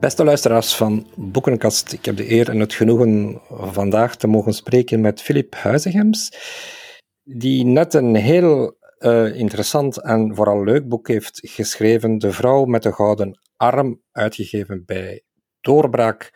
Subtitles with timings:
[0.00, 5.00] Beste luisteraars van Boekenkast, ik heb de eer en het genoegen vandaag te mogen spreken
[5.00, 6.32] met Filip Huizegems,
[7.22, 12.82] die net een heel uh, interessant en vooral leuk boek heeft geschreven, De vrouw met
[12.82, 15.22] de gouden arm, uitgegeven bij
[15.60, 16.30] Doorbraak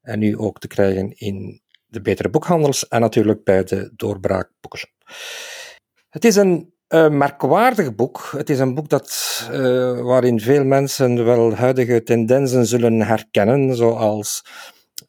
[0.00, 4.92] en nu ook te krijgen in de betere boekhandels en natuurlijk bij de Doorbraak Boekshop.
[6.08, 8.32] Het is een uh, merkwaardig boek.
[8.36, 9.10] Het is een boek dat,
[9.52, 14.44] uh, waarin veel mensen wel huidige tendensen zullen herkennen, zoals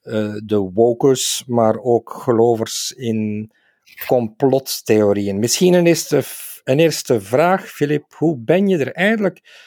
[0.03, 3.51] uh, de wokers, maar ook gelovers in
[4.07, 5.39] complottheorieën.
[5.39, 6.23] Misschien een eerste,
[6.63, 8.13] een eerste vraag, Filip.
[8.17, 9.61] Hoe ben je er eigenlijk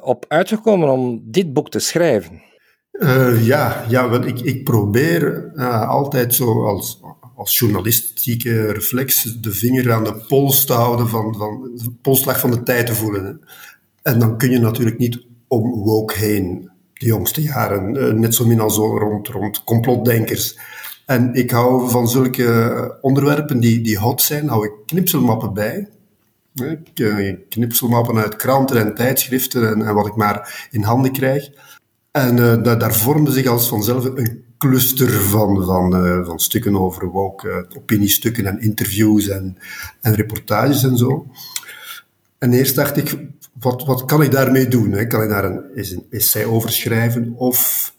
[0.00, 2.42] op uitgekomen om dit boek te schrijven?
[3.40, 5.52] ja, ja want ik, ik probeer
[5.86, 7.00] altijd zo als
[7.38, 12.50] als journalistieke reflex de vinger aan de pols te houden, van, van de polsslag van
[12.50, 13.40] de tijd te voelen.
[14.02, 18.46] En dan kun je natuurlijk niet om woke heen, de jongste jaren, eh, net zo
[18.46, 20.58] min als rond, rond complotdenkers.
[21.06, 25.88] En ik hou van zulke onderwerpen die, die hot zijn, hou ik knipselmappen bij.
[26.94, 31.50] Eh, knipselmappen uit kranten en tijdschriften en, en wat ik maar in handen krijg.
[32.10, 37.06] En daar, daar vormde zich als vanzelf een cluster van, van, uh, van stukken over
[37.06, 39.58] woke, uh, opiniestukken en interviews en,
[40.00, 41.26] en reportages en zo.
[42.38, 43.16] En eerst dacht ik,
[43.60, 44.92] wat, wat kan ik daarmee doen?
[44.92, 45.06] Hè?
[45.06, 47.92] Kan ik daar een, een essay over schrijven of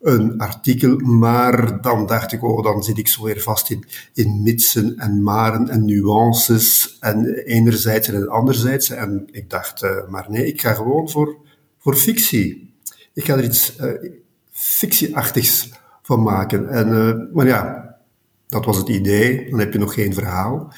[0.00, 0.96] een artikel?
[0.96, 5.22] Maar dan dacht ik, oh, dan zit ik zo weer vast in, in mitsen en
[5.22, 8.90] maren en nuances en enerzijds en anderzijds.
[8.90, 11.36] En ik dacht, uh, maar nee, ik ga gewoon voor,
[11.78, 12.74] voor fictie.
[13.12, 13.76] Ik ga er iets
[14.50, 15.70] fictieachtigs
[16.04, 16.68] van maken.
[16.68, 17.94] En, uh, maar ja,
[18.48, 19.50] dat was het idee.
[19.50, 20.72] Dan heb je nog geen verhaal.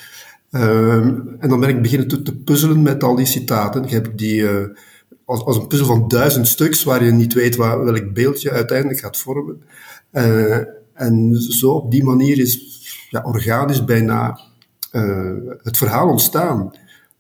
[0.51, 0.95] Uh,
[1.39, 3.83] en dan ben ik beginnen te, puzzelen met al die citaten.
[3.83, 4.65] Ik heb die uh,
[5.25, 9.17] als, als, een puzzel van duizend stuks, waar je niet weet welk beeldje uiteindelijk gaat
[9.17, 9.63] vormen.
[10.13, 10.57] Uh,
[10.93, 12.61] en zo op die manier is
[13.11, 14.41] ja, organisch bijna
[15.63, 16.73] het verhaal ontstaan.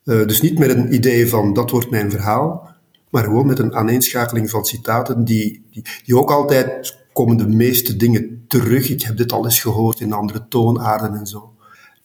[0.04, 2.68] dus niet met een idee van dat wordt mijn verhaal,
[3.10, 7.96] maar gewoon met een aaneenschakeling van citaten die, die, die ook altijd komen de meeste
[7.96, 8.90] dingen terug.
[8.90, 11.54] Ik heb dit al eens gehoord in andere toonaarden en zo.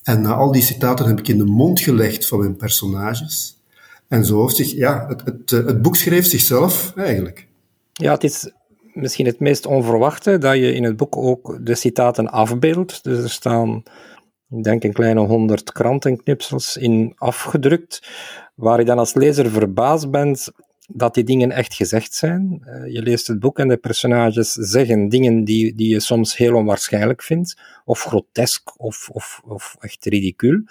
[0.03, 3.59] En uh, al die citaten heb ik in de mond gelegd van mijn personages.
[4.07, 7.47] En zo heeft ja, het, het, eh, het boek schreef zichzelf eigenlijk.
[7.91, 8.51] Ja, het is
[8.93, 13.03] misschien het meest onverwachte dat je in het boek ook de citaten afbeeldt.
[13.03, 13.83] Dus er staan,
[14.49, 18.07] ik denk, een kleine honderd krantenknipsels in afgedrukt,
[18.55, 20.51] waar je dan als lezer verbaasd bent
[20.93, 22.61] dat die dingen echt gezegd zijn.
[22.65, 26.55] Uh, je leest het boek en de personages zeggen dingen die, die je soms heel
[26.55, 30.63] onwaarschijnlijk vindt, of grotesk, of, of, of echt ridicuul.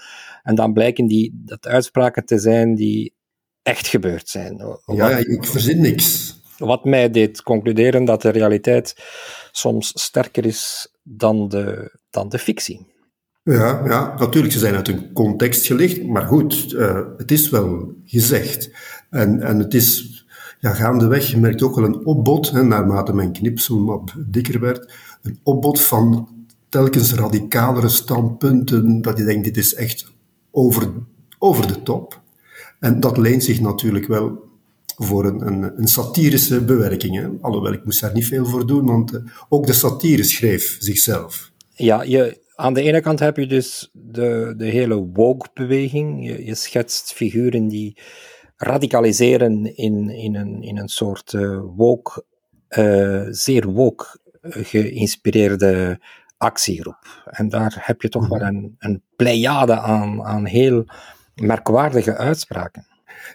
[0.43, 3.15] En dan blijken die, dat uitspraken te zijn die
[3.63, 4.79] echt gebeurd zijn.
[4.87, 6.39] Ja, ik verzin niks.
[6.59, 8.95] Wat mij deed concluderen dat de realiteit
[9.53, 12.87] soms sterker is dan de, dan de fictie.
[13.43, 17.93] Ja, ja, natuurlijk, ze zijn uit een context gelicht, maar goed, uh, het is wel
[18.05, 18.71] gezegd.
[19.11, 20.25] En, en het is
[20.59, 24.93] ja, gaandeweg, je merkt ook wel een opbod, hè, naarmate mijn knipselmap dikker werd,
[25.23, 26.29] een opbod van
[26.69, 30.13] telkens radicalere standpunten, dat je denkt, dit is echt
[30.51, 30.93] over,
[31.39, 32.21] over de top.
[32.81, 34.49] En dat leent zich natuurlijk wel
[34.97, 37.17] voor een, een, een satirische bewerking.
[37.17, 37.29] Hè.
[37.41, 41.51] Alhoewel, ik moest daar niet veel voor doen, want uh, ook de satire schreef zichzelf.
[41.75, 46.27] Ja, je, aan de ene kant heb je dus de, de hele woke-beweging.
[46.27, 47.99] Je, je schetst figuren die
[48.57, 52.25] radicaliseren in, in, een, in een soort uh, woke,
[52.79, 56.01] uh, zeer woke geïnspireerde
[56.37, 57.23] actiegroep.
[57.25, 60.85] En daar heb je toch wel een, een pleiade aan, aan heel
[61.35, 62.87] merkwaardige uitspraken.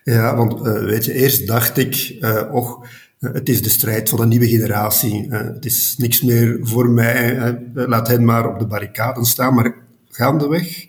[0.03, 2.87] Ja, want uh, weet je, eerst dacht ik, uh, och,
[3.19, 5.27] het is de strijd van een nieuwe generatie.
[5.27, 7.57] Uh, het is niks meer voor mij.
[7.73, 9.53] laat hen maar op de barricaden staan.
[9.53, 9.75] Maar
[10.09, 10.87] gaandeweg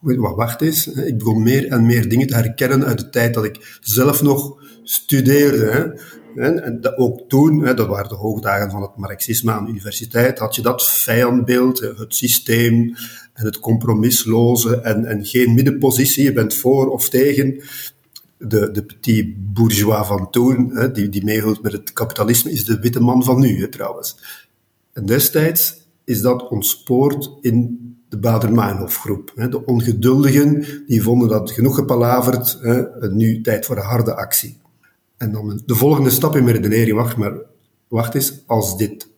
[0.00, 0.86] wat wacht is.
[0.86, 4.62] Ik begon meer en meer dingen te herkennen uit de tijd dat ik zelf nog
[4.82, 6.00] studeerde.
[6.36, 10.62] En ook toen, dat waren de hoogdagen van het marxisme aan de universiteit, had je
[10.62, 12.94] dat vijandbeeld, het systeem
[13.32, 17.62] en het compromisloze en, en geen middenpositie, je bent voor of tegen.
[18.38, 21.24] De, de petit bourgeois van toen, hè, die, die
[21.62, 24.18] met het kapitalisme, is de witte man van nu, hè, trouwens.
[24.92, 29.32] En destijds is dat ontspoord in de Bader-Meinhof-groep.
[29.34, 32.58] De ongeduldigen die vonden dat genoeg gepalaverd,
[33.10, 34.58] nu tijd voor een harde actie.
[35.16, 37.34] En dan de volgende stap in mijn redenering, wacht maar,
[37.88, 39.08] wacht eens, als dit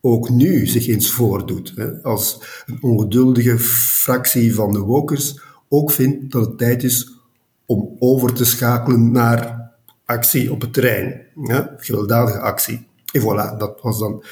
[0.00, 6.46] ook nu zich eens voordoet, als een ongeduldige fractie van de wokers ook vindt dat
[6.46, 7.13] het tijd is
[7.66, 9.70] om over te schakelen naar
[10.04, 11.26] actie op het terrein,
[11.76, 12.86] gewelddadige actie.
[13.12, 14.24] En voilà, dat was dan,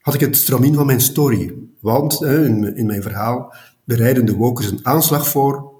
[0.00, 1.54] had ik het stramien van mijn story.
[1.80, 3.54] Want in, in mijn verhaal
[3.84, 5.72] bereiden de wokers een aanslag voor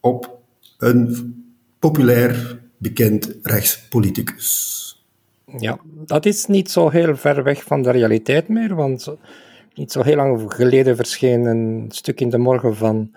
[0.00, 0.38] op
[0.78, 1.34] een
[1.78, 4.74] populair, bekend rechtspoliticus.
[5.58, 9.16] Ja, dat is niet zo heel ver weg van de realiteit meer, want
[9.74, 13.16] niet zo heel lang geleden verscheen een stuk in de morgen van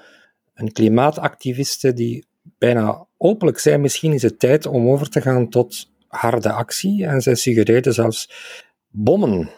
[0.54, 2.26] een klimaatactiviste die
[2.58, 7.06] bijna openlijk zei, misschien is het tijd om over te gaan tot harde actie.
[7.06, 8.32] En zij suggereerde zelfs
[8.88, 9.50] bommen.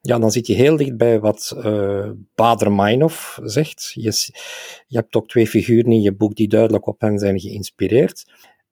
[0.00, 3.90] Ja, dan zit je heel dicht bij wat uh, Bader-Meinhof zegt.
[3.94, 4.12] Je,
[4.86, 8.24] je hebt ook twee figuren in je boek die duidelijk op hen zijn geïnspireerd.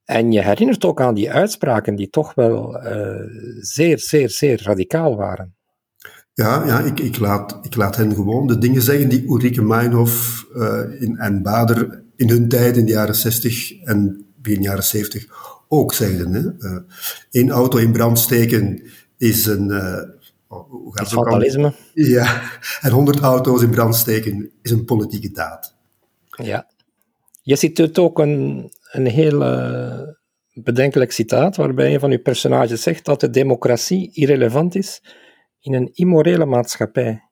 [0.05, 3.17] En je herinnert ook aan die uitspraken die toch wel uh,
[3.61, 5.55] zeer, zeer, zeer radicaal waren.
[6.35, 10.47] Ja, ja ik, ik, laat, ik laat hen gewoon de dingen zeggen die Ulrike Meinhof
[10.55, 15.27] uh, in, en Bader in hun tijd, in de jaren 60 en begin jaren 70,
[15.69, 16.33] ook zeiden.
[16.33, 16.69] Hè.
[16.71, 16.81] Uh,
[17.31, 18.83] één auto in brand steken
[19.17, 19.69] is een...
[19.69, 20.03] Uh,
[20.47, 21.73] hoe gaat het vandalisme.
[21.95, 22.43] Ja,
[22.81, 25.77] en honderd auto's in brand steken is een politieke daad.
[26.43, 26.67] Ja.
[27.43, 30.01] Je ziet ook een, een heel uh,
[30.53, 35.03] bedenkelijk citaat, waarbij een van uw personages zegt dat de democratie irrelevant is
[35.61, 37.23] in een immorele maatschappij.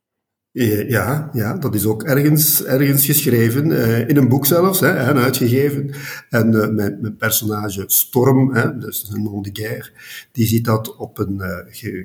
[0.52, 5.16] Ja, ja, dat is ook ergens, ergens geschreven, uh, in een boek zelfs, hè, en
[5.16, 5.94] uitgegeven.
[6.28, 9.90] En uh, mijn, mijn, personage Storm, hè, dus een nom de guerre,
[10.32, 11.42] die ziet dat op een,
[11.82, 12.02] uh,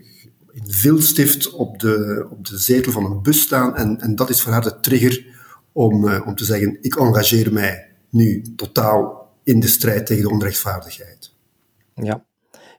[0.51, 3.75] in viltstift op de, op de zetel van een bus staan.
[3.75, 5.25] En, en dat is voor haar de trigger
[5.71, 11.33] om, om te zeggen, ik engageer mij nu totaal in de strijd tegen de onrechtvaardigheid.
[11.93, 12.25] Ja.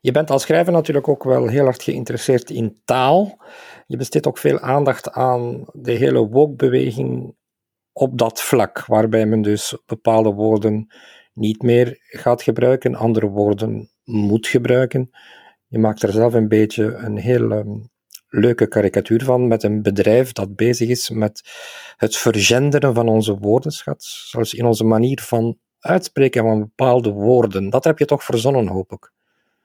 [0.00, 3.38] Je bent als schrijver natuurlijk ook wel heel erg geïnteresseerd in taal.
[3.86, 7.34] Je besteedt ook veel aandacht aan de hele woke-beweging
[7.92, 10.86] op dat vlak, waarbij men dus bepaalde woorden
[11.32, 15.10] niet meer gaat gebruiken, andere woorden moet gebruiken.
[15.66, 17.90] Je maakt er zelf een beetje een heel um,
[18.28, 21.42] leuke karikatuur van met een bedrijf dat bezig is met
[21.96, 27.70] het vergenderen van onze woordenschat, zelfs in onze manier van uitspreken van bepaalde woorden.
[27.70, 29.14] Dat heb je toch verzonnen, hoop ik?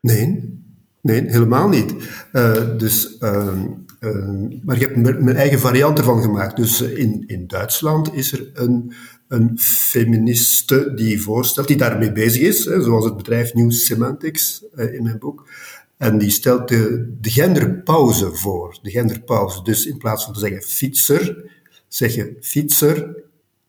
[0.02, 0.60] Nee,
[1.02, 1.94] nee, helemaal niet.
[2.34, 3.54] Uh, dus, uh,
[4.00, 6.56] uh, maar ik heb mijn eigen variant ervan gemaakt.
[6.56, 8.94] Dus in, in Duitsland is er een,
[9.28, 15.04] een feministe die voorstelt, die daarmee bezig is, hè, zoals het bedrijf New Semantics in
[15.04, 15.50] mijn boek.
[15.98, 18.80] En die stelt de, de genderpauze voor.
[18.82, 19.64] De genderpauze.
[19.64, 21.52] Dus in plaats van te zeggen fietser,
[21.88, 23.16] zeg je fietser,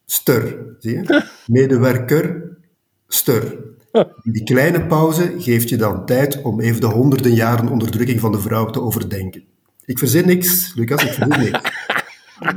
[0.07, 0.77] ster.
[0.79, 1.27] Zie je?
[1.47, 2.57] Medewerker,
[3.09, 3.59] ster.
[4.23, 8.41] Die kleine pauze geeft je dan tijd om even de honderden jaren onderdrukking van de
[8.41, 9.45] vrouw te overdenken.
[9.85, 11.61] Ik verzin niks, Lucas, ik verzin niks.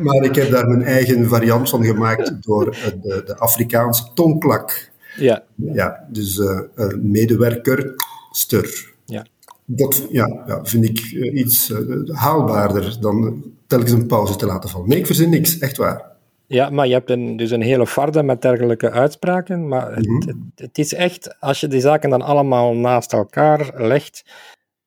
[0.02, 4.92] Maar ik heb daar mijn eigen variant van gemaakt door de, de Afrikaanse tongklak.
[5.18, 5.44] Ja.
[5.56, 6.60] Ja, dus uh,
[7.02, 7.94] medewerker,
[8.32, 8.94] ster.
[9.06, 9.26] Ja.
[9.66, 11.74] Dat ja, ja, vind ik uh, iets
[12.12, 14.90] haalbaarder dan telkens een pauze te laten vallen.
[14.90, 16.15] Nee, ik verzin niks, echt waar.
[16.48, 19.68] Ja, maar je hebt een, dus een hele farde met dergelijke uitspraken.
[19.68, 20.28] Maar het, mhm.
[20.28, 24.26] het, het, is echt, als je die zaken dan allemaal naast elkaar legt,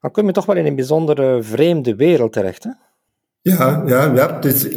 [0.00, 2.64] dan kom je toch wel in een bijzondere vreemde wereld terecht.
[2.64, 2.70] Hè?
[3.48, 4.68] Ja, ja, ja dus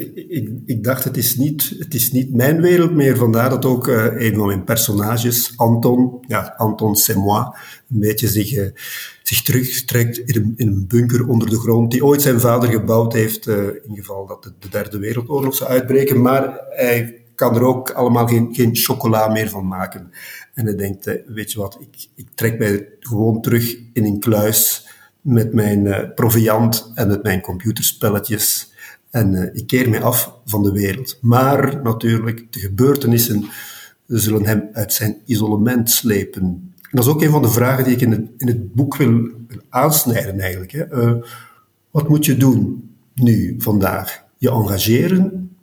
[0.65, 3.17] ik, dacht, het is, niet, het is niet mijn wereld meer.
[3.17, 7.43] Vandaar dat ook uh, een van mijn personages, Anton, ja, Anton moi,
[7.89, 8.67] een beetje zich, uh,
[9.24, 13.55] zich terugtrekt in een, bunker onder de grond, die ooit zijn vader gebouwd heeft, uh,
[13.57, 16.22] in geval dat de, de derde wereldoorlog zou uitbreken.
[16.22, 20.12] Maar hij kan er ook allemaal geen, geen chocola meer van maken.
[20.53, 24.89] En hij denkt, weet je wat, ik, ik trek mij gewoon terug in een kluis
[25.22, 28.70] met mijn proviant en met mijn computerspelletjes.
[29.12, 31.18] En uh, ik keer me af van de wereld.
[31.22, 33.46] Maar natuurlijk, de gebeurtenissen
[34.08, 36.72] zullen hem uit zijn isolement slepen.
[36.82, 38.96] En dat is ook een van de vragen die ik in het, in het boek
[38.96, 39.30] wil,
[39.70, 40.72] aansnijden eigenlijk.
[40.72, 40.94] Hè.
[40.94, 41.24] Uh,
[41.91, 44.24] wat moet je doen nu, vandaag?
[44.38, 45.56] Je engageren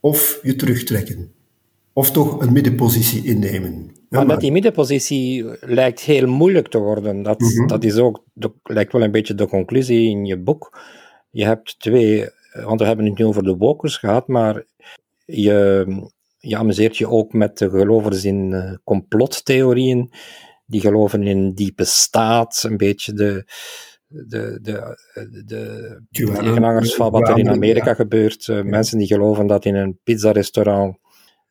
[0.00, 1.30] of je terugtrekken?
[1.92, 3.90] Of toch een middenpositie innemen?
[4.08, 7.22] maar met die middenpositie lijkt heel moeilijk te worden.
[7.22, 7.66] Dat, mm -hmm.
[7.66, 10.80] dat is ook, de, lijkt wel een beetje de conclusie in je boek.
[11.30, 12.28] Je hebt twee,
[12.64, 14.64] want we hebben het nu over de wokers gehad, maar
[15.24, 15.86] je,
[16.38, 20.12] je amuseert je ook met de gelovers in uh, complottheorieën.
[20.66, 23.44] Die geloven in diepe staat, een beetje de,
[24.06, 24.98] de, de,
[25.44, 28.46] de, de van wat er in Amerika gebeurt.
[28.46, 30.98] Uh, mensen die geloven dat in een pizzarestaurant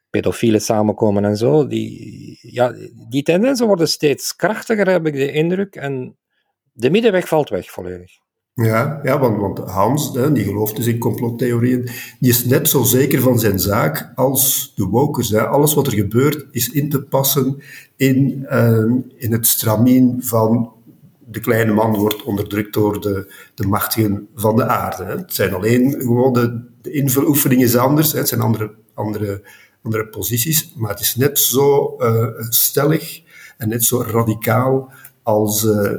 [0.09, 1.67] pedofielen samenkomen en zo.
[1.67, 2.73] Die, ja,
[3.09, 5.75] die tendensen worden steeds krachtiger, heb ik de indruk.
[5.75, 6.17] En
[6.71, 8.11] de middenweg valt weg volledig.
[8.65, 13.21] Ja, ja want, Hans, hè, die gelooft dus in complottheorieën, die is net zo zeker
[13.21, 15.29] van zijn zaak als de wokers.
[15.29, 15.47] Hè.
[15.47, 17.61] Alles wat er gebeurt is in te passen
[17.95, 20.71] in, uh, in het stramien van
[21.25, 25.03] de kleine man wordt onderdrukt door de, de machtigen van de aarde.
[25.03, 25.17] Hè.
[25.17, 28.17] Het zijn alleen gewoon de, de invuloefening is anders, hè.
[28.17, 29.41] het zijn andere, andere,
[29.81, 33.21] andere posities, maar het is net zo uh, stellig
[33.57, 34.91] en net zo radicaal
[35.23, 35.91] als, uh,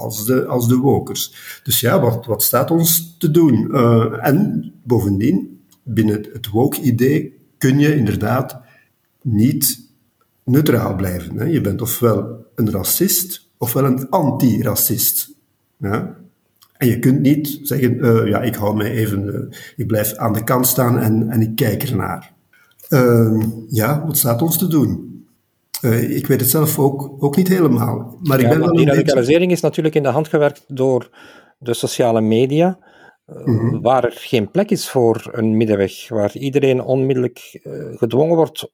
[0.00, 1.34] als, de, als de wokers.
[1.62, 3.68] Dus ja, wat, wat staat ons te doen?
[3.70, 8.60] Uh, en bovendien, binnen het woke-idee kun je inderdaad
[9.22, 9.88] niet
[10.44, 11.36] neutraal blijven.
[11.36, 11.44] Hè.
[11.44, 15.34] Je bent ofwel een racist ofwel een anti-racist.
[15.76, 16.16] Ja?
[16.76, 20.32] En je kunt niet zeggen, uh, ja, ik hou mij even, uh, ik blijf aan
[20.32, 22.32] de kant staan en, en ik kijk ernaar.
[22.88, 25.09] Uh, ja, wat staat ons te doen?
[25.80, 28.18] Uh, ik weet het zelf ook, ook niet helemaal.
[28.22, 29.54] Maar ik ja, ben wel die radicalisering beetje...
[29.54, 31.10] is natuurlijk in de hand gewerkt door
[31.58, 32.78] de sociale media,
[33.26, 33.80] mm -hmm.
[33.80, 37.60] waar er geen plek is voor een middenweg, waar iedereen onmiddellijk
[37.94, 38.70] gedwongen wordt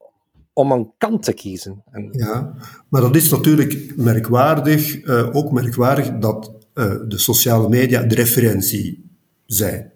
[0.52, 1.82] om een kant te kiezen.
[1.90, 2.08] En...
[2.10, 2.54] Ja,
[2.88, 6.52] maar dat is natuurlijk merkwaardig, ook merkwaardig dat
[7.08, 9.10] de sociale media de referentie
[9.46, 9.92] zijn.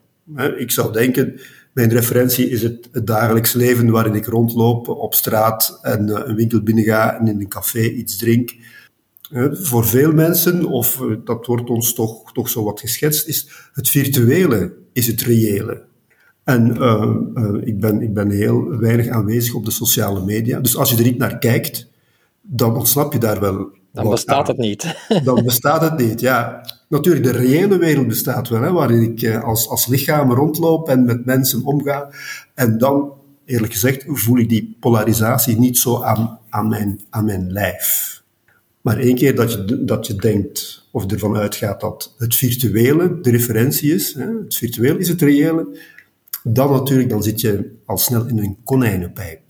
[0.56, 1.40] Ik zou denken,
[1.72, 7.18] mijn referentie is het, dagelijks leven waarin ik rondloop op straat en een winkel binnenga
[7.18, 8.54] en in een café iets drink.
[9.52, 14.72] voor veel mensen, of dat wordt ons toch, toch zo wat geschetst, is het virtuele
[14.92, 15.82] is het reële.
[16.44, 16.66] En
[17.64, 20.60] ik, ben, ik ben heel weinig aanwezig op de sociale media.
[20.60, 21.88] Dus als je er niet naar kijkt,
[22.40, 23.78] dan ontsnap je daar wel.
[23.92, 24.96] Dan bestaat het niet.
[25.24, 26.60] dan bestaat het niet, ja.
[26.88, 31.04] Natuurlijk, de reële wereld bestaat wel, hè, waarin ik uh, als, als lichaam rondloop en
[31.04, 32.10] met mensen omga.
[32.54, 33.12] En dan,
[33.44, 38.22] eerlijk gezegd, voel ik die polarisatie niet zo aan, aan, mijn, aan mijn lijf.
[38.80, 43.30] Maar één keer dat je, dat je denkt of ervan uitgaat dat het virtuele de
[43.30, 45.78] referentie is, hè, het virtuele is het reële,
[46.42, 49.49] dan natuurlijk, dan zit je al snel in een konijnenpijp.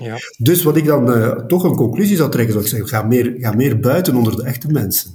[0.00, 0.16] Ja.
[0.38, 3.34] Dus wat ik dan uh, toch een conclusie zou trekken, zou ik zeggen, ga meer,
[3.36, 5.10] ga meer buiten onder de echte mensen.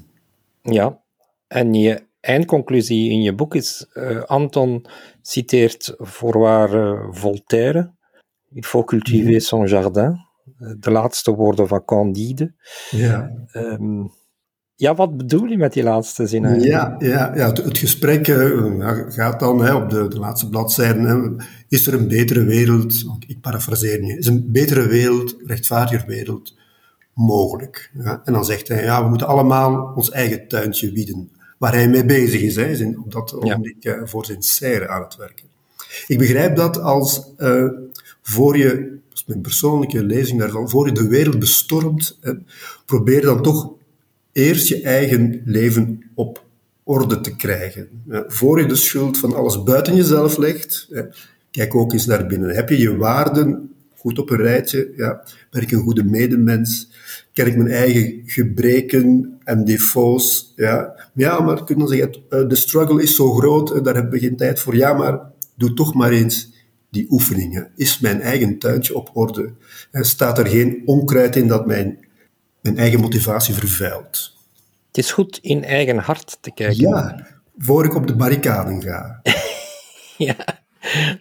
[0.62, 1.02] Ja,
[1.48, 4.86] en je eindconclusie in je boek is, uh, Anton
[5.22, 7.94] citeert voorwaar uh, Voltaire,
[8.56, 10.18] Il faut cultiver son jardin,
[10.80, 12.54] de laatste woorden van Candide.
[12.92, 13.32] Ja.
[13.54, 14.12] Um,
[14.76, 16.74] ja, wat bedoel je met die laatste zin eigenlijk?
[16.74, 21.04] Ja, ja, ja het, het gesprek uh, gaat dan hè, op de, de laatste bladzijden.
[21.04, 26.56] Hè, is er een betere wereld, ik parafraseer nu, is een betere wereld, rechtvaardiger wereld
[27.14, 27.92] mogelijk?
[27.94, 28.22] Ja?
[28.24, 31.30] En dan zegt hij, ja, we moeten allemaal ons eigen tuintje wieden.
[31.58, 33.96] Waar hij mee bezig is, hè, is op dat ogenblik ja.
[33.96, 35.46] uh, voor zijn serre aan het werken.
[36.08, 37.70] Ik begrijp dat als uh,
[38.22, 38.76] voor je,
[39.10, 42.20] dat is mijn persoonlijke lezing daarvan, voor je de wereld bestormt,
[42.86, 43.74] probeer dan toch
[44.36, 46.44] eerst je eigen leven op
[46.84, 47.88] orde te krijgen.
[48.28, 50.90] voor je de schuld van alles buiten jezelf legt,
[51.52, 52.56] kijk ook eens naar binnen.
[52.56, 54.92] Heb je je waarden goed op een rijtje?
[54.96, 56.90] Ja, ben ik een goede medemens?
[57.34, 60.54] Ken ik mijn eigen gebreken en defaults?
[60.56, 64.20] Ja, ja maar kun je zeggen, eh, de struggle is zo groot, daar hebben we
[64.20, 64.76] geen tijd voor.
[64.76, 65.20] Ja, maar
[65.56, 66.54] doe toch maar eens
[66.90, 67.72] die oefeningen.
[67.76, 69.54] Is mijn eigen tuintje op orde?
[69.92, 72.05] Staat er geen onkruid in dat mijn
[72.66, 74.34] mijn eigen motivatie vervuilt.
[74.88, 76.90] Het is goed in eigen hart te kijken.
[76.90, 79.22] Ja, voor ik op de barricaden ga.
[80.28, 80.36] ja,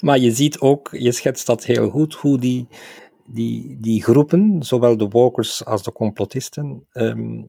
[0.00, 2.68] maar je ziet ook, je schetst dat heel goed, hoe die,
[3.26, 7.48] die, die groepen, zowel de walkers als de complotisten, um,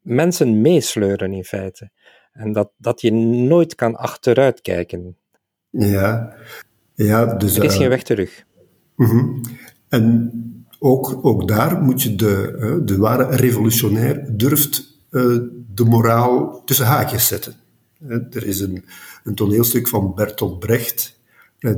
[0.00, 1.90] mensen meesleuren in feite.
[2.32, 5.16] En dat, dat je nooit kan achteruit kijken.
[5.70, 6.36] Ja,
[6.94, 7.56] ja dus...
[7.56, 8.44] Er is uh, geen weg terug.
[8.96, 9.44] Uh -huh.
[9.88, 10.32] En
[10.84, 15.38] ook, ook daar moet je de, de ware revolutionair durft uh,
[15.74, 17.54] de moraal tussen haakjes zetten.
[18.08, 18.84] Er is een,
[19.24, 21.20] een toneelstuk van Bertolt Brecht,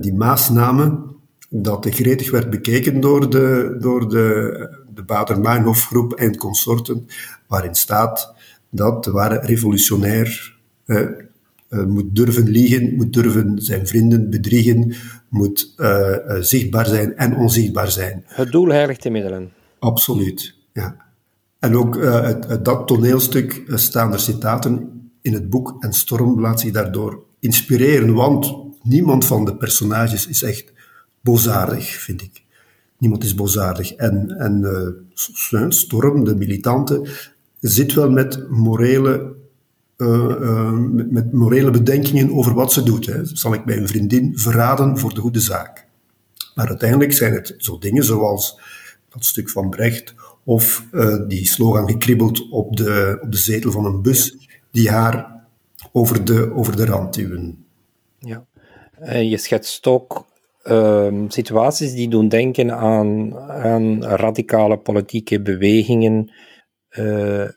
[0.01, 1.17] die Maasnamen,
[1.49, 7.07] dat gretig werd bekeken door de, door de, de Bader-Meinhof-groep en consorten,
[7.47, 8.35] waarin staat
[8.71, 10.57] dat de ware revolutionair
[11.71, 14.95] uh, moet durven liegen, moet durven zijn vrienden bedriegen,
[15.29, 18.25] moet uh, uh, zichtbaar zijn en onzichtbaar zijn.
[18.27, 19.53] Het doel heiligt de middelen.
[19.79, 20.97] Absoluut, ja.
[21.59, 26.73] En ook uit, dat toneelstuk staan er citaten in het boek en Storm laat zich
[26.73, 30.73] daardoor inspireren, want niemand van de personages is echt
[31.21, 32.43] bozaardig, vind ik.
[32.99, 33.93] Niemand is bozaardig.
[33.93, 34.95] En, en
[35.69, 37.09] Storm, de militante,
[37.61, 39.35] zit wel met morele
[39.97, 40.09] uh,
[40.41, 43.07] uh, met, met, morele bedenkingen over wat ze doet.
[43.07, 43.25] Hè.
[43.25, 45.87] Zal ik mijn vriendin verraden voor de goede zaak?
[46.55, 48.61] Maar uiteindelijk zijn het zo dingen zoals
[49.09, 53.85] dat stuk van Brecht of uh, die slogan gekribbeld op de, op de zetel van
[53.85, 54.37] een bus
[54.71, 55.45] die haar
[55.93, 57.65] over de, over de rand duwen.
[58.19, 58.45] Ja,
[58.99, 60.27] en je schetst ook
[60.63, 66.31] ehm, situaties die doen denken aan, aan radicale politieke bewegingen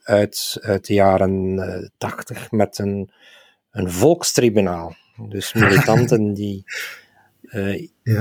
[0.04, 3.12] uit, uit de jaren tachtig met een,
[3.72, 4.96] een volkstribunaal.
[5.28, 6.64] Dus militanten die,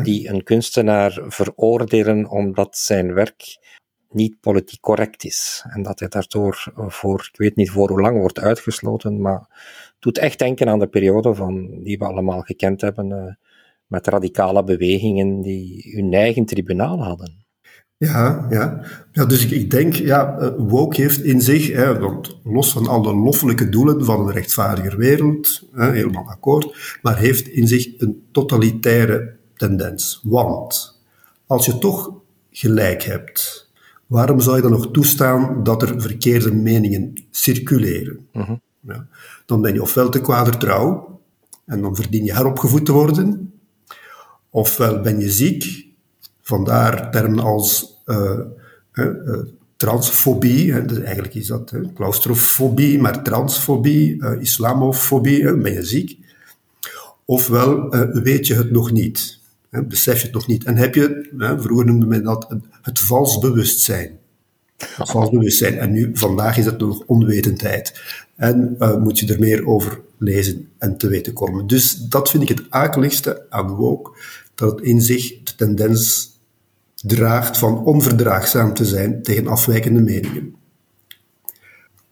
[0.02, 3.58] die een kunstenaar veroordelen omdat zijn werk
[4.10, 5.64] niet politiek correct is.
[5.68, 9.46] En dat hij daardoor voor, ik weet niet voor hoe lang, wordt uitgesloten, maar
[9.98, 13.34] doet echt denken aan de periode van, die we allemaal gekend hebben, uh,
[13.86, 17.46] met radicale bewegingen die hun eigen tribunaal hadden.
[17.98, 18.80] Ja, ja.
[19.12, 22.86] ja dus ik, ik denk, ja, uh, woke heeft in zich, hè, want los van
[22.86, 28.22] alle loffelijke doelen van een rechtvaardiger wereld, hè, helemaal akkoord, maar heeft in zich een
[28.32, 30.20] totalitaire tendens.
[30.22, 31.00] Want
[31.46, 32.12] als je toch
[32.50, 33.70] gelijk hebt,
[34.06, 38.26] waarom zou je dan nog toestaan dat er verkeerde meningen circuleren?
[38.32, 38.54] Mhm.
[38.80, 39.06] ja.
[39.46, 41.20] Dan ben je ofwel te kwadertrouw
[41.66, 43.52] en dan verdien je heropgevoed te worden,
[44.50, 45.87] ofwel ben je ziek,
[46.48, 48.38] vandaar termen als uh,
[48.92, 49.38] uh,
[49.76, 56.18] transfobie, dus eigenlijk is dat claustrofobie, maar transfobie, islamofobie, ben je ziek.
[57.24, 59.40] Ofwel weet je het nog niet.
[59.70, 60.64] Besef je het nog niet.
[60.64, 61.28] En heb je,
[61.58, 64.18] vroeger noemde men dat het vals bewustzijn.
[64.78, 65.78] Vals bewustzijn.
[65.78, 68.00] En nu, vandaag is het nog onwetendheid.
[68.36, 71.66] En moet je er meer over lezen en te weten komen.
[71.66, 74.10] Dus dat vind ik het akeligste aan woke,
[74.54, 76.36] dat in zich de tendens
[77.02, 80.54] draagt van onverdraagzaam te zijn tegen afwijkende meningen.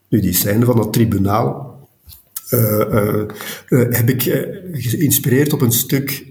[0.09, 1.79] Nu, die scène van dat tribunaal,
[2.51, 3.27] uh, uh,
[3.69, 4.23] heb ik
[4.73, 6.27] geïnspireerd op een stuk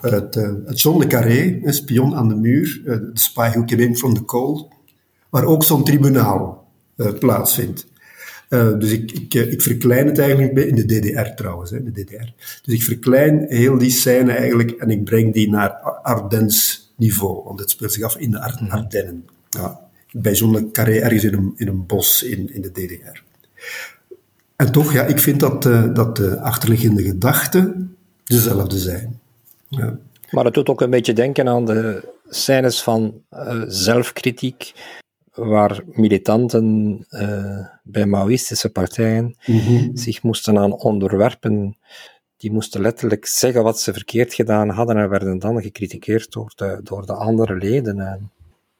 [0.00, 0.38] uit,
[0.74, 4.68] John le Carré, spion aan de muur, The Spy Who Came In From The Cold,
[5.30, 6.68] waar ook zo'n tribunaal
[7.18, 7.86] plaatsvindt.
[8.48, 12.32] dus ik, ik, ik, verklein het eigenlijk in de DDR trouwens, hè, de DDR.
[12.62, 15.70] Dus ik verklein heel die scène eigenlijk en ik breng die naar
[16.02, 19.28] Ardennes niveau, want het speelt zich af in de Ardennen.
[19.50, 19.80] Ja,
[20.12, 23.22] bij Carré ergens in een, in een bos in, in de DDR.
[24.56, 29.20] En toch, ja, ik vind dat, uh, dat de achterliggende gedachten dezelfde zijn.
[29.68, 29.98] Ja.
[30.30, 34.72] Maar het doet ook een beetje denken aan de scènes van uh, zelfkritiek,
[35.34, 39.96] waar militanten uh, bij Maoïstische partijen mm -hmm.
[39.96, 41.76] zich moesten aan onderwerpen.
[42.40, 46.80] Die moesten letterlijk zeggen wat ze verkeerd gedaan hadden en werden dan gecritiqueerd door de,
[46.82, 47.96] door de andere leden.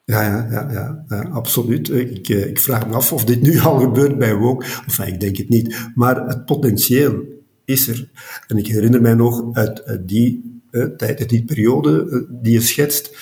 [0.04, 1.88] Ja, ja, ja, ja, absoluut.
[1.90, 4.66] Ik, ik vraag me af of dit nu al gebeurt bij Woke.
[4.86, 5.90] Enfin, ik denk het niet.
[5.94, 7.22] Maar het potentieel
[7.64, 8.10] is er.
[8.46, 12.52] En ik herinner mij nog uit, uit die uh, tijd, uit die periode uh, die
[12.52, 13.16] je schetst.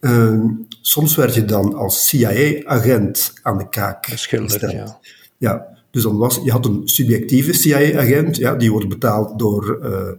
[0.00, 0.44] Uh,
[0.80, 4.60] soms werd je dan als CIA-agent aan de kaak gesteld.
[4.60, 4.98] Ja.
[5.36, 5.71] ja.
[5.92, 9.78] Dus dan was, je had een subjectieve CIA-agent, ja, die wordt betaald door,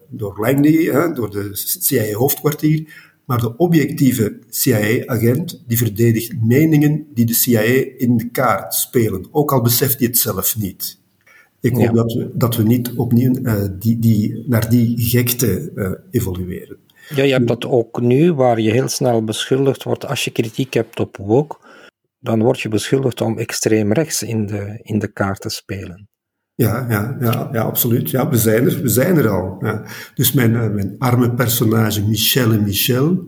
[0.10, 3.12] door Langley, hè, door de CIA-hoofdkwartier.
[3.26, 9.52] Maar de objectieve CIA-agent die verdedigt meningen die de CIA in de kaart spelen, ook
[9.52, 11.02] al beseft hij het zelf niet.
[11.64, 11.92] Ik hoop ja.
[11.92, 16.78] dat, we, dat we niet opnieuw uh, die, die, naar die gekte uh, evolueren.
[17.16, 20.74] Ja, je hebt dat ook nu, waar je heel snel beschuldigd wordt, als je kritiek
[20.74, 21.58] hebt op woke,
[22.24, 26.08] dan word je beschuldigd om extreem rechts in de, in de kaart te spelen.
[26.56, 28.10] Ja, ja, ja, ja, absoluut.
[28.10, 29.58] Ja, we zijn er, we zijn er al.
[29.60, 29.86] Ja.
[30.16, 33.24] Dus mijn, mijn arme personage Michelle Michel,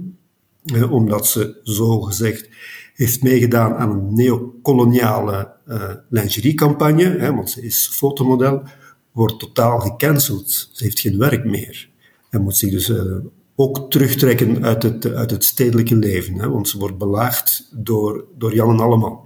[0.65, 2.49] eh, omdat ze zo gezegd
[2.93, 8.63] heeft meegedaan aan een neocoloniale uh, lingeriecampagne, hè, want ze is fotomodel,
[9.11, 10.69] wordt totaal gecanceld.
[10.71, 11.89] Ze heeft geen werk meer.
[12.29, 13.15] En moet zich dus uh,
[13.55, 18.53] ook terugtrekken uit het, uit het stedelijke leven, hè, want ze wordt belaagd door, door
[18.55, 19.19] Jan en Alleman.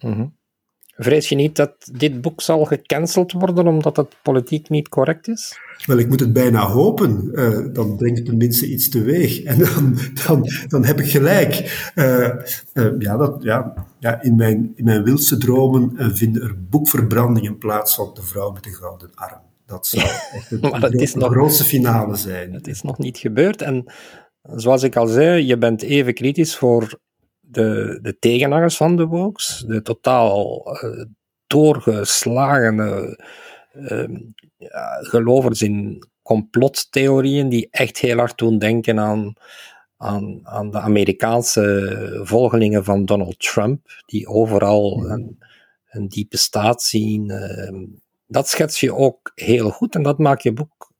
[0.00, 0.40] Mm -hmm.
[0.96, 5.58] Vrees je niet dat dit boek zal gecanceld worden omdat het politiek niet correct is?
[5.86, 7.30] Wel, ik moet het bijna hopen.
[7.32, 9.42] Uh, dan brengt het tenminste iets teweeg.
[9.42, 11.52] En dan, dan, dan heb ik gelijk.
[11.94, 12.28] Uh,
[12.74, 17.94] uh, ja, dat, ja, ja, in, mijn, in mijn wildste dromen vinden er boekverbrandingen plaats
[17.94, 19.40] van de vrouw met de gouden arm.
[19.72, 20.02] Dat zou
[20.36, 22.52] echt het, maar het is nog, grootste finale zijn.
[22.52, 23.62] Het is nog niet gebeurd.
[23.62, 23.92] En
[24.42, 27.00] zoals ik al zei, je bent even kritisch voor
[27.40, 31.04] de, de tegenhangers van de Wokes, de totaal uh,
[31.46, 33.18] doorgeslagene
[33.74, 34.08] uh,
[34.56, 39.32] ja, gelovers in complottheorieën, die echt heel hard doen denken aan,
[39.96, 45.38] aan, aan de Amerikaanse volgelingen van Donald Trump, die overal een,
[45.90, 47.30] een diepe staat zien.
[48.32, 50.92] Dat schets je ook heel goed en dat maakt je boek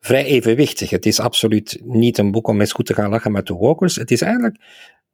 [0.00, 0.90] vrij evenwichtig.
[0.90, 3.96] Het is absoluut niet een boek om eens goed te gaan lachen met de wokers.
[3.96, 4.56] Het is eigenlijk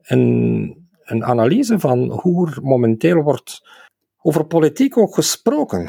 [0.03, 3.63] een, een analyse van hoe er momenteel wordt
[4.23, 5.89] over politiek ook gesproken.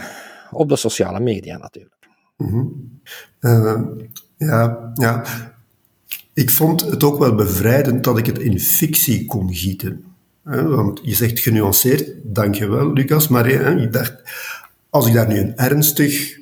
[0.52, 2.08] Op de sociale media natuurlijk.
[2.38, 3.00] -hmm.
[3.40, 3.82] uh,
[4.38, 5.24] ja, ja.
[6.34, 10.06] Ik vond het ook wel bevrijdend dat ik het in fictie kon gieten.
[10.44, 14.22] want je zegt genuanceerd, dankjewel Lucas, maar ik dacht,
[14.90, 16.40] als ik daar nu een ernstig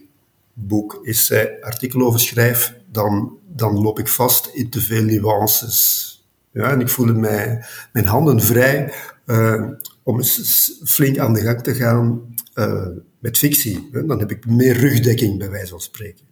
[0.54, 6.10] boek, essay, artikel over schrijf, dan, dan loop ik vast in te veel nuances.
[6.52, 8.94] Ja, en ik voelde mij, mijn handen vrij
[9.26, 9.64] uh,
[10.04, 12.22] om eens flink aan de gang te gaan
[12.56, 12.88] uh,
[13.20, 13.90] met fictie.
[13.92, 16.26] Dan heb ik meer rugdekking, bij wijze van spreken.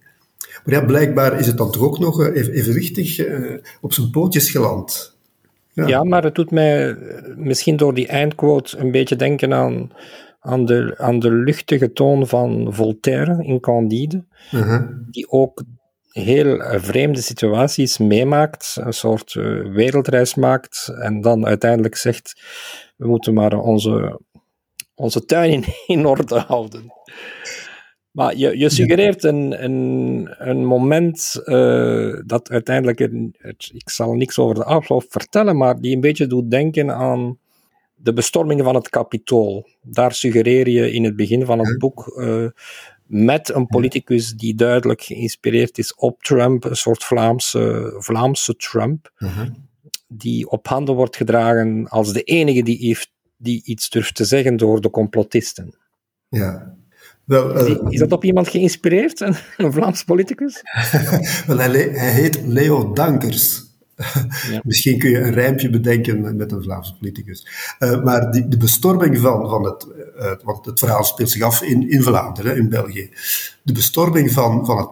[0.65, 3.26] Maar ja, blijkbaar is het dan toch ook nog uh, evenwichtig
[3.82, 5.17] op zijn pootjes geland.
[5.73, 5.88] Ja.
[5.88, 6.04] ja.
[6.04, 6.97] maar het doet mij
[7.38, 9.91] misschien door die eindquote een beetje denken aan,
[10.43, 14.82] aan, de, aan de luchtige toon van Voltaire in Candide, -huh.
[15.10, 15.63] die ook
[16.12, 22.41] heel eh, vreemde situaties meemaakt, een soort uh, wereldreis maakt en dan uiteindelijk zegt,
[22.95, 24.19] we moeten maar onze,
[24.95, 25.63] onze tuin in,
[25.97, 26.93] in orde houden.
[28.12, 34.13] Maar je, je suggereert een, een, een moment uh, dat uiteindelijk, een, het, ik zal
[34.13, 37.38] niks over de afloop vertellen, maar die een beetje doet denken aan
[38.04, 39.70] de bestorming van het kapitool.
[39.82, 42.48] Daar suggereer je in het begin van het boek uh,
[43.06, 49.50] met een politicus die duidelijk geïnspireerd is op Trump, een soort Vlaamse, Vlaamse Trump, uh-huh.
[50.08, 54.58] die op handen wordt gedragen als de enige die, heeft, die iets durft te zeggen
[54.58, 55.78] door de complotisten.
[56.30, 56.76] Ja.
[57.26, 60.62] Wel, is, uh, is, dat op iemand geïnspireerd, een, een Vlaams politicus?
[61.48, 63.62] Wel, hij, hij, heet Leo Dankers.
[64.51, 64.62] Ja.
[64.63, 67.47] Misschien kun je een rijmpje bedenken met een Vlaamse politicus.
[67.79, 71.62] Uh, maar die, de bestorming van, van het, uh, want het verhaal speelt zich af
[71.62, 73.10] in, in Vlaanderen, in België.
[73.63, 74.89] De bestorming van, van het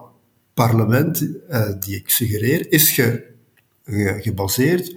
[0.54, 3.26] parlement, uh, die ik suggereer, is ge,
[3.84, 4.96] ge, gebaseerd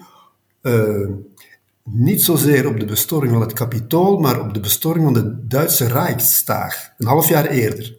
[1.90, 5.86] niet zozeer op de bestorming van het kapitool, maar op de bestorming van de Duitse
[5.86, 7.96] Reichstag, een half jaar eerder.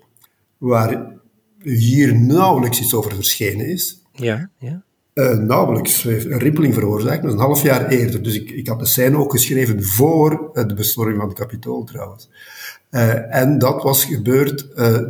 [0.58, 1.14] Waar
[1.62, 4.02] hier nauwelijks iets over verschenen is.
[4.12, 4.84] Ja, ja.
[5.16, 7.24] Uh, nauwelijks een rimpeling veroorzaakt.
[7.24, 8.24] Een half jaar eerder.
[8.24, 12.30] Dus ik, ik had de scène ook geschreven voor de bestorming van het kapitool trouwens.
[12.92, 14.68] Uh, en dat was gebeurd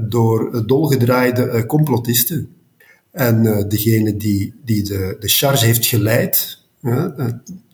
[0.09, 2.55] door dolgedraaide complotisten.
[3.11, 6.61] En degene die, die de, de charge heeft geleid,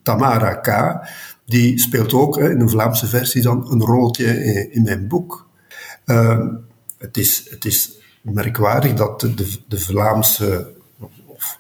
[0.04, 1.00] Tamara K.,
[1.46, 5.50] die speelt ook in een Vlaamse versie dan een rolletje in, mijn boek.
[6.98, 10.80] het, is, het is merkwaardig dat de, de Vlaamse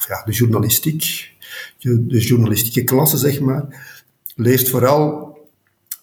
[0.07, 1.31] ja, de journalistiek,
[1.79, 3.89] de journalistieke klasse, zeg maar,
[4.35, 5.31] leest vooral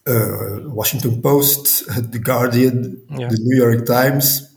[0.09, 4.57] uh, Washington Post, The Guardian, de New York Times.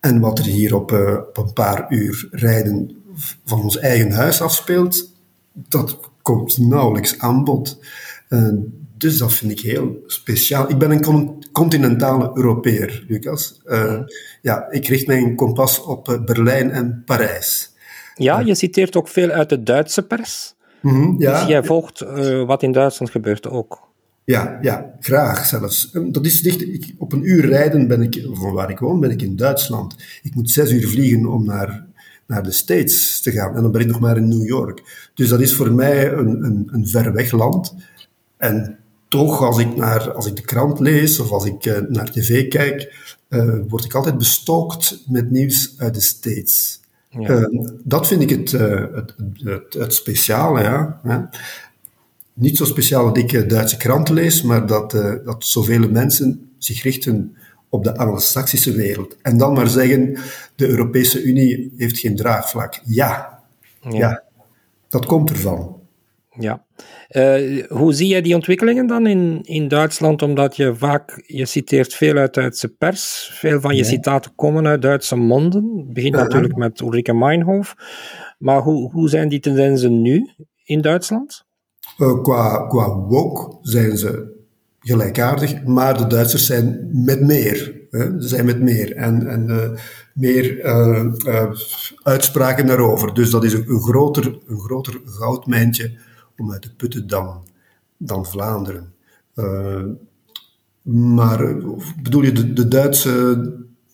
[0.00, 2.96] En wat er hier op, uh, op een paar uur rijden
[3.44, 5.12] van ons eigen huis afspeelt,
[5.52, 7.78] dat komt nauwelijks aan bod.
[8.28, 8.48] Uh,
[8.96, 10.70] dus dat vind ik heel speciaal.
[10.70, 13.60] Ik ben een continentale Europeer, Lucas.
[14.42, 17.71] Ja, ik richt mijn kompas op Berlijn en Parijs.
[18.22, 20.54] Ja, je citeert ook veel uit de Duitse pers.
[20.80, 21.38] Mm ja.
[21.38, 23.90] Dus jij volgt uh, wat in Duitsland gebeurt ook.
[24.24, 25.90] Ja, ja, graag zelfs.
[26.10, 29.10] Dat is dicht, ik, op een uur rijden ben ik, van waar ik woon, ben
[29.10, 29.96] ik in Duitsland.
[30.22, 31.86] Ik moet zes uur vliegen om naar,
[32.26, 33.56] naar de States te gaan.
[33.56, 35.10] En dan ben ik nog maar in New York.
[35.14, 37.74] Dus dat is voor mij een, een, een ver weg land.
[38.36, 42.10] En toch, als ik, naar, als ik de krant lees of als ik uh, naar
[42.10, 42.94] tv kijk,
[43.28, 46.80] uh, word ik altijd bestookt met nieuws uit de States.
[47.18, 47.30] Ja.
[47.30, 47.46] Uh,
[47.84, 50.60] dat vind ik het, uh, het, het, het, speciale.
[50.62, 51.30] Ja.
[52.32, 54.90] Niet zo speciaal dat ik Duitse kranten lees, maar dat,
[55.24, 57.36] dat zoveel mensen zich richten
[57.68, 59.16] op de Anglo-Saxische wereld.
[59.22, 60.18] En dan maar zeggen,
[60.54, 62.80] de Europese Unie heeft geen draagvlak.
[62.84, 63.42] Ja,
[63.80, 63.90] ja.
[63.90, 64.22] ja
[64.88, 65.80] dat komt ervan.
[66.38, 66.64] Ja.
[67.12, 70.22] Uh, hoe zie jij die ontwikkelingen dan in, in Duitsland?
[70.22, 74.82] Omdat je vaak, je citeert veel uit Duitse pers, veel van je citaten komen uit
[74.82, 75.72] Duitse monden.
[75.76, 77.74] Het begint natuurlijk met Ulrike Meinhof.
[78.38, 80.30] Maar hoe, hoe zijn die tendensen nu
[80.64, 81.44] in Duitsland?
[81.98, 84.40] Uh, qua, qua woke zijn ze
[84.80, 87.80] gelijkaardig, maar de Duitsers zijn met meer.
[87.90, 88.20] Hè?
[88.20, 89.70] Ze zijn met meer en, en uh,
[90.14, 91.52] meer uh,
[92.02, 93.14] uitspraken daarover.
[93.14, 96.10] Dus dat is een, een, groter, een groter goudmijntje
[96.42, 97.44] om uit te putten dan,
[97.96, 98.94] dan Vlaanderen.
[99.34, 99.84] Uh,
[100.82, 101.56] maar
[102.02, 103.52] bedoel je de, de, Duitse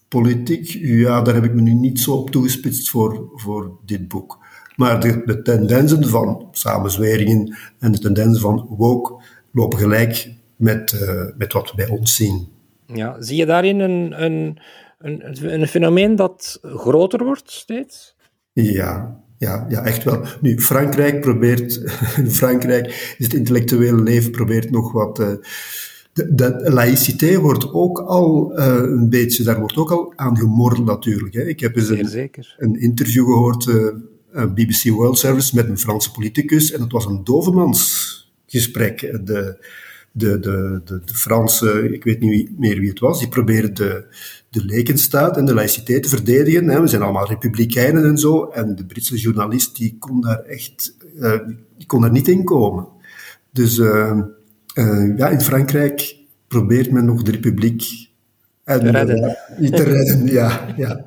[0.09, 0.67] politiek?
[0.81, 4.39] Ja, daar heb ik me nu niet zo op toegespitst voor, voor dit boek.
[4.77, 11.37] Maar de, de tendensen van samenzweringen en de tendensen van woke lopen gelijk met, uh,
[11.37, 12.49] met wat we bij ons zien.
[12.87, 14.59] Ja, zie je daarin een, een,
[14.99, 18.17] een, een fenomeen dat groter wordt steeds?
[18.53, 20.25] Ja, ja, ja, echt wel.
[20.41, 21.81] Nu, Frankrijk probeert,
[22.17, 25.21] in Frankrijk is het intellectuele leven probeert nog wat.
[25.21, 25.27] Uh,
[26.13, 30.87] de, de laïcité wordt ook al uh, een beetje, daar wordt ook al aan gemordeld
[30.87, 31.35] natuurlijk.
[31.35, 31.43] Hè.
[31.43, 36.73] Ik heb eens een, een interview gehoord, uh, BBC World Service, met een Franse politicus,
[36.73, 39.01] en het was een dovemansgesprek.
[39.01, 39.67] De,
[40.13, 44.05] de, de, de, de Franse, ik weet niet meer wie het was, die probeerden de,
[44.51, 46.69] de lekenstaat en de laïciteit te verdedigen.
[46.69, 46.81] Hè.
[46.81, 48.45] We zijn allemaal republikeinen en zo.
[48.45, 51.39] En de Britse journalist die kon daar echt uh,
[51.77, 52.89] die kon daar niet in komen.
[53.51, 54.19] Dus uh,
[54.75, 56.17] uh, ja, in Frankrijk
[56.49, 58.09] probeert men nog de republiek
[58.65, 59.37] en, te redden.
[59.71, 60.75] te redden, ja.
[60.77, 61.05] ja.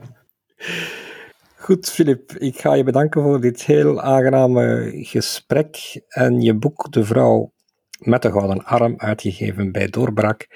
[1.55, 7.03] Goed, Filip, ik ga je bedanken voor dit heel aangename gesprek en je boek De
[7.03, 7.51] Vrouw
[7.99, 10.47] met de Gouden Arm, uitgegeven bij Doorbraak,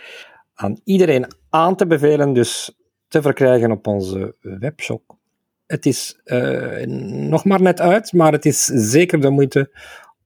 [0.54, 2.76] aan iedereen aan te bevelen, dus
[3.08, 5.18] te verkrijgen op onze webshop.
[5.66, 6.86] Het is uh,
[7.30, 9.72] nog maar net uit, maar het is zeker de moeite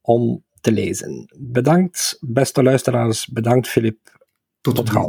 [0.02, 1.34] om te lezen.
[1.38, 3.28] Bedankt, beste luisteraars.
[3.28, 4.28] Bedankt, Filip.
[4.62, 5.08] Tot, Tot gauw.